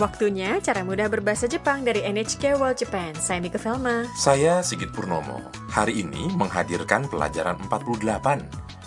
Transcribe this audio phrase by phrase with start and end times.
[0.00, 3.12] Waktunya cara mudah berbahasa Jepang dari NHK World Japan.
[3.12, 4.08] Saya Mika Velma.
[4.16, 5.44] Saya Sigit Purnomo.
[5.68, 8.00] Hari ini menghadirkan pelajaran 48.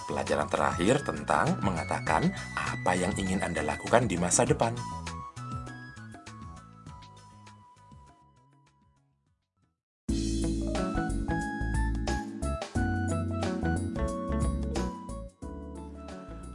[0.09, 4.73] Pelajaran terakhir tentang mengatakan apa yang ingin Anda lakukan di masa depan.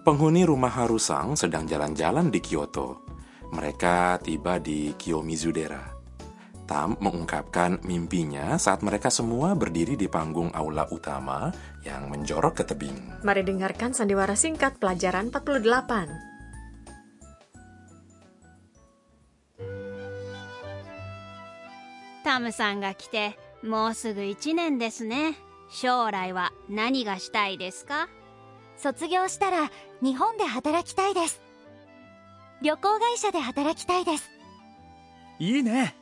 [0.03, 3.10] Penghuni rumah Harusang sedang jalan-jalan di Kyoto.
[3.54, 5.96] Mereka tiba di Kiyomizudera.
[6.66, 11.54] Tam mengungkapkan mimpinya saat mereka semua berdiri di panggung aula utama
[11.86, 13.22] yang menjorok ke tebing.
[13.22, 16.36] Mari dengarkan sandiwara singkat pelajaran 48.
[22.26, 25.36] タムさんが来てもうすぐ1年ですね
[25.70, 28.10] 将来は何がしたいですか
[28.78, 31.40] 卒業したら日本で働きたいです
[32.63, 34.31] 旅行会社で働きたいです
[35.39, 35.95] いいね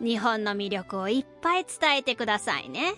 [0.00, 2.94] 日本の魅力をいっぱい伝えてくださいね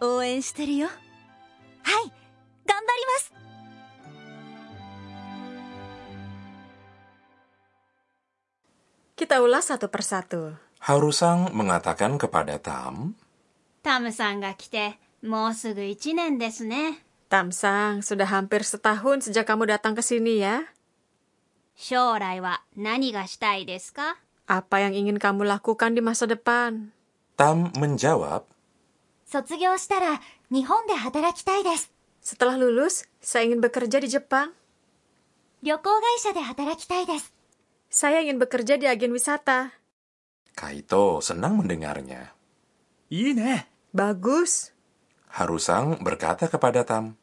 [0.00, 2.12] 応援してるよはい
[2.64, 3.32] 頑張ります
[9.14, 10.58] Kita ulas satu persatu.
[10.82, 13.14] Harusang mengatakan kepada Tam,
[13.82, 16.98] タムさんが来てもうすぐ1年ですね
[17.30, 20.68] Tamsang, sudah hampir setahun sejak kamu datang ke sini ya.
[21.75, 26.95] 将来は何がしたいですか Apa yang ingin kamu lakukan di masa depan?
[27.35, 28.43] Tam menjawab,
[29.27, 31.91] 卒業したら日本で働きたいです
[32.23, 34.51] Setelah lulus, saya ingin bekerja di Jepang.
[35.63, 37.33] 旅行会社で働きたいです
[37.89, 39.71] Saya ingin bekerja di agen wisata.
[40.55, 42.33] Kaito senang mendengarnya.
[43.09, 44.73] いいね Bagus.
[45.31, 47.15] Harusang berkata kepada Tam,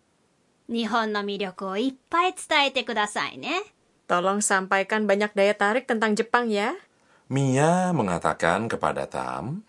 [0.68, 3.60] 日本の魅力をいっぱい伝えてくださいね
[4.09, 6.73] Tolong sampaikan banyak daya tarik tentang Jepang ya.
[7.29, 9.61] Mia mengatakan kepada Tam.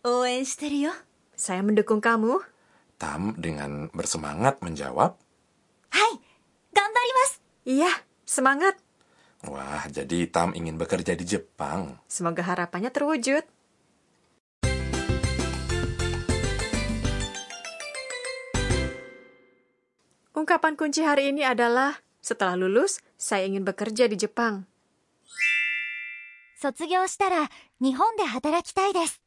[0.00, 0.96] Oen stereo.
[1.36, 2.40] Saya mendukung kamu.
[2.96, 5.12] Tam dengan bersemangat menjawab.
[5.92, 6.12] Hai,
[6.72, 7.32] mas.
[7.68, 7.92] Iya,
[8.24, 8.80] semangat.
[9.44, 12.00] Wah, jadi Tam ingin bekerja di Jepang.
[12.08, 13.44] Semoga harapannya terwujud.
[20.32, 24.65] Ungkapan kunci hari ini adalah setelah lulus, saya ingin bekerja di Jepang.
[26.61, 27.49] 卒業したら
[27.79, 29.21] 日本で働きたいです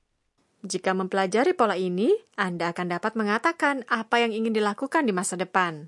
[0.65, 5.87] Jika mempelajari pola ini, Anda akan dapat mengatakan apa yang ingin dilakukan di masa depan.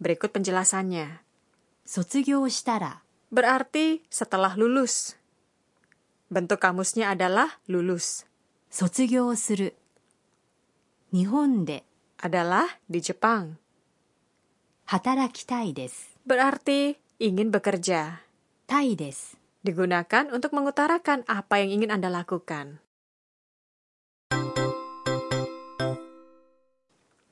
[0.00, 1.20] Berikut penjelasannya.
[1.84, 3.02] 卒業したら
[3.32, 5.18] Berarti setelah lulus.
[6.30, 8.24] Bentuk kamusnya adalah lulus.
[8.70, 9.76] 卒業する
[11.12, 11.84] 日本で
[12.18, 13.58] Adalah di Jepang.
[14.86, 18.25] 働きたいです Berarti ingin bekerja.
[18.65, 18.97] Tai.
[19.61, 22.81] Digunakan untuk mengutarakan apa yang ingin Anda lakukan.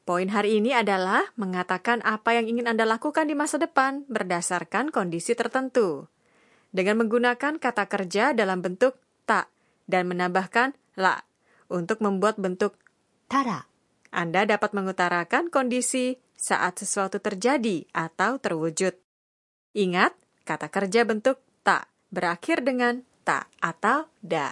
[0.06, 5.34] Poin hari ini adalah mengatakan apa yang ingin Anda lakukan di masa depan berdasarkan kondisi
[5.34, 6.06] tertentu.
[6.70, 8.94] Dengan menggunakan kata kerja dalam bentuk
[9.26, 9.50] tak
[9.90, 11.26] dan menambahkan la
[11.66, 12.78] untuk membuat bentuk
[13.26, 13.66] tara.
[14.14, 19.09] Anda dapat mengutarakan kondisi saat sesuatu terjadi atau terwujud.
[19.80, 20.12] Ingat,
[20.44, 24.52] kata kerja bentuk ta berakhir dengan ta atau da.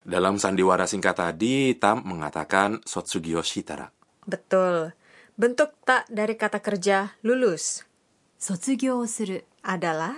[0.00, 3.92] Dalam sandiwara singkat tadi, Tam mengatakan sotsugyo shitara.
[4.24, 4.96] Betul.
[5.36, 7.84] Bentuk tak dari kata kerja lulus.
[8.40, 10.16] Sotsugyo suru adalah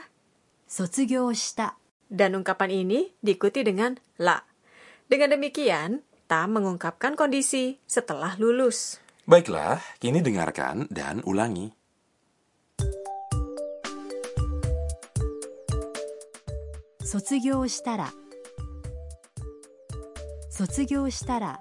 [0.70, 1.74] sotsugyo shita.
[2.06, 4.38] Dan ungkapan ini diikuti dengan la.
[5.10, 9.02] Dengan demikian, Tam mengungkapkan kondisi setelah lulus.
[9.26, 11.75] Baiklah, kini dengarkan dan ulangi.
[17.06, 18.10] 卒業したら
[20.50, 21.60] 卒業したら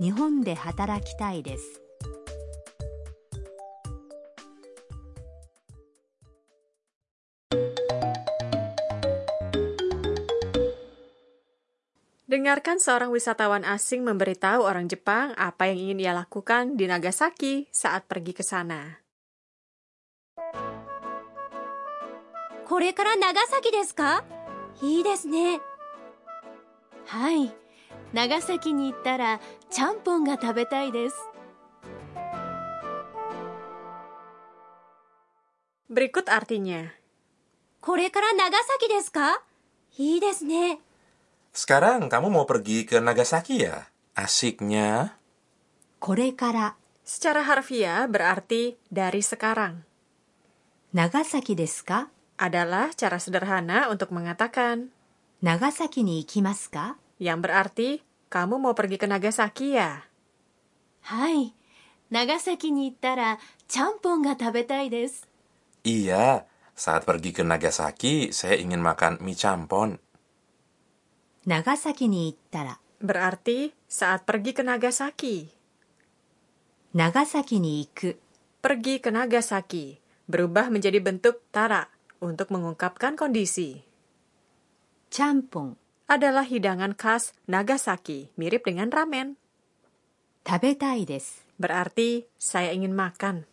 [0.00, 1.82] 日本で働きたいです
[12.26, 18.08] Dengarkan seorang wisatawan asing memberitahu orang Jepang apa yang ingin ia lakukan di Nagasaki saat
[18.08, 19.00] pergi ke sana.
[22.66, 24.24] これから長崎ですか
[24.81, 25.59] いいですね
[27.05, 27.51] はい
[28.13, 29.39] 長崎に行ったら
[29.69, 31.15] ちゃんぽんが食べたいです
[35.91, 36.87] Berikut artinya.
[37.81, 39.41] これから長崎ですか
[39.97, 40.79] いいですね
[41.51, 43.91] Sekarang kamu mau pergi ke Nagasaki ya?
[44.15, 45.19] Asiknya.
[45.99, 49.83] これから Secara harfiah berarti dari sekarang.
[50.93, 54.92] 長崎ですか adalah cara sederhana untuk mengatakan
[55.40, 56.96] Nagasaki ni ikimasu ka?
[57.20, 57.88] Yang berarti,
[58.28, 60.04] kamu mau pergi ke Nagasaki ya?
[61.08, 61.52] Hai,
[62.12, 65.24] Nagasaki ni ittara champon ga tabetai desu.
[65.86, 66.44] Iya,
[66.76, 69.96] saat pergi ke Nagasaki, saya ingin makan mie champon.
[71.46, 72.76] Nagasaki ni ittara.
[72.96, 75.46] Berarti, saat pergi ke Nagasaki.
[76.96, 78.10] Nagasaki ni iku.
[78.58, 83.82] Pergi ke Nagasaki, berubah menjadi bentuk tara untuk mengungkapkan kondisi.
[85.10, 85.76] Champong
[86.06, 89.34] adalah hidangan khas Nagasaki, mirip dengan ramen.
[90.46, 91.42] Tabetai desu.
[91.56, 93.48] Berarti saya ingin makan.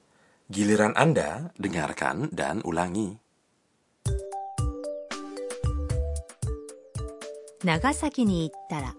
[0.52, 3.16] Giliran Anda, dengarkan dan ulangi.
[7.64, 8.92] Nagasaki ni ittara.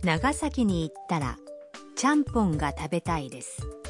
[0.00, 1.36] Nagasaki ni ittara,
[1.92, 3.83] champon ga tabetai desu.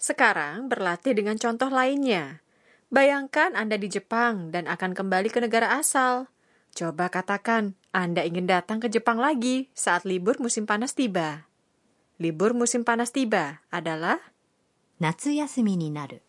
[0.00, 2.40] Sekarang berlatih dengan contoh lainnya.
[2.88, 6.32] Bayangkan Anda di Jepang dan akan kembali ke negara asal.
[6.72, 11.44] Coba katakan, Anda ingin datang ke Jepang lagi saat libur musim panas tiba.
[12.16, 14.16] Libur musim panas tiba adalah
[15.00, 16.20] Natsu ni naru.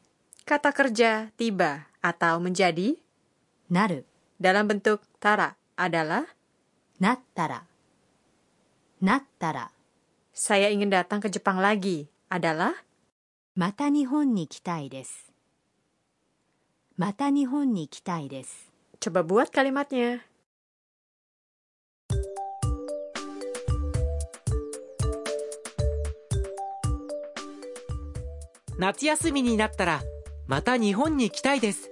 [0.43, 2.99] Kata kerja tiba atau menjadi
[3.71, 4.03] naru
[4.35, 6.27] dalam bentuk tara adalah
[6.99, 7.67] nattara.
[8.99, 9.71] Nattara.
[10.35, 12.71] Saya ingin datang ke Jepang lagi adalah
[13.53, 15.33] また日本に来たいです。
[16.95, 18.71] また日本に来たいです。
[19.01, 20.21] Coba buat kalimatnya.
[28.77, 30.01] 夏休みになったら
[30.47, 31.91] また日本に来たいです。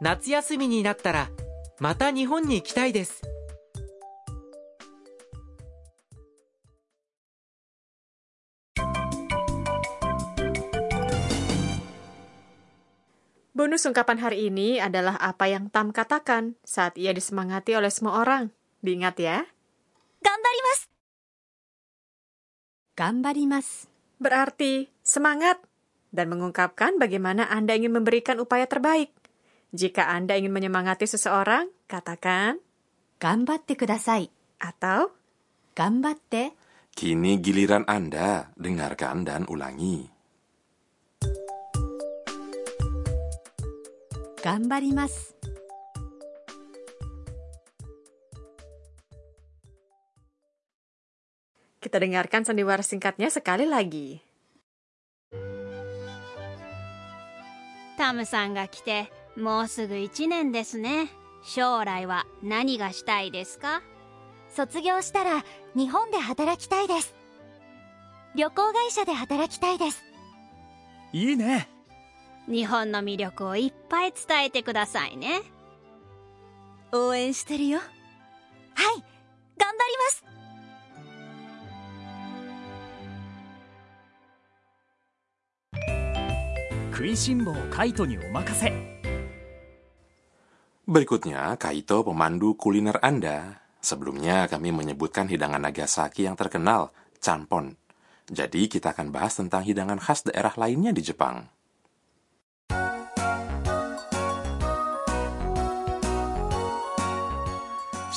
[0.00, 1.30] 夏休みになったら
[1.78, 3.31] また日本に来たいです
[13.62, 18.50] Bonus ungkapan hari ini adalah apa yang Tam katakan saat ia disemangati oleh semua orang.
[18.82, 19.38] Diingat ya.
[20.18, 20.90] Gambarimasu.
[22.98, 23.86] Gambarimasu.
[24.18, 25.62] Berarti semangat
[26.10, 29.14] dan mengungkapkan bagaimana Anda ingin memberikan upaya terbaik.
[29.70, 32.58] Jika Anda ingin menyemangati seseorang, katakan
[33.22, 34.26] Gambatte kudasai
[34.58, 35.14] atau
[35.78, 36.58] Gambatte.
[36.98, 40.21] Kini giliran Anda, dengarkan dan ulangi.
[44.42, 45.36] 頑張ります。
[51.80, 54.20] Kita dengarkan sandiwara singkatnya sekali lagi.
[57.98, 61.08] タムさんが来てもうすぐ1年ですね。
[61.44, 63.82] 将来は何がしたいですか？
[64.48, 67.14] 卒業したら日本で働きたいです。
[68.34, 70.02] 旅行会社で働きたいです。
[71.12, 71.68] いいね
[72.47, 75.41] 日本の魅力をいっぱい伝えてくださいね
[76.93, 77.87] 応援してるよはい
[79.57, 80.23] 頑張ります
[86.91, 88.97] 食いしん坊カイトにお任せ
[90.87, 93.59] Berikutnya, Kaito pemandu kuliner Anda.
[93.83, 97.75] Sebelumnya kami menyebutkan hidangan Nagasaki yang terkenal, chanpon.
[98.31, 101.51] Jadi kita akan bahas tentang hidangan khas daerah lainnya di Jepang.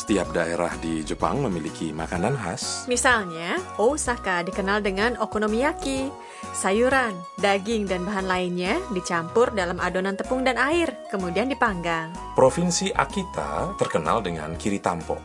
[0.06, 2.86] Setiap daerah di Jepang memiliki makanan khas.
[2.86, 6.14] Misalnya, Osaka dikenal dengan okonomiyaki.
[6.54, 12.14] Sayuran, daging, dan bahan lainnya dicampur dalam adonan tepung dan air, kemudian dipanggang.
[12.38, 15.18] Provinsi Akita terkenal dengan kiritampo.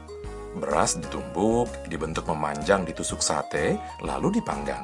[0.56, 4.80] Beras ditumbuk, dibentuk memanjang ditusuk sate, lalu dipanggang.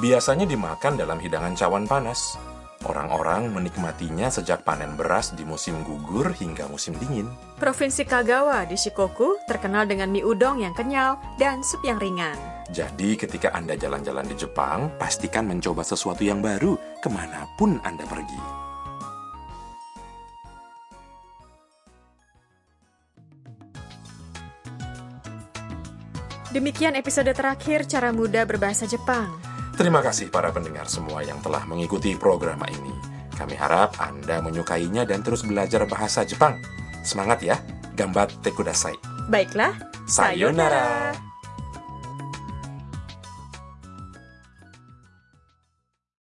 [0.00, 2.40] Biasanya dimakan dalam hidangan cawan panas.
[2.86, 7.26] Orang-orang menikmatinya sejak panen beras di musim gugur hingga musim dingin.
[7.58, 12.38] Provinsi Kagawa di Shikoku terkenal dengan mie udong yang kenyal dan sup yang ringan.
[12.70, 18.06] Jadi ketika Anda jalan-jalan di Jepang, pastikan mencoba sesuatu yang baru ke mana pun Anda
[18.06, 18.68] pergi.
[26.54, 29.28] Demikian episode terakhir cara mudah berbahasa Jepang.
[29.78, 32.90] Terima kasih para pendengar semua yang telah mengikuti program ini.
[33.38, 36.58] Kami harap Anda menyukainya dan terus belajar bahasa Jepang.
[37.06, 37.62] Semangat ya,
[37.94, 38.98] gambat tekudasai.
[39.30, 39.78] Baiklah,
[40.10, 41.27] Sayonara.